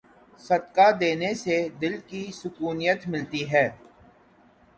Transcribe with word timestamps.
صدقہ 0.41 0.87
دینے 0.99 1.33
سے 1.43 1.57
دل 1.81 1.95
کی 2.07 2.23
سکونیت 2.33 3.07
ملتی 3.07 3.43
ہے۔ 3.51 3.67